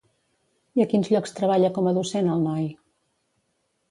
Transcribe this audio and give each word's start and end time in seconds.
I 0.79 0.83
a 0.85 0.85
quins 0.93 1.09
llocs 1.15 1.35
treballa 1.41 1.69
com 1.77 1.91
a 1.91 1.93
docent 1.99 2.31
el 2.37 2.41
noi? 2.47 2.65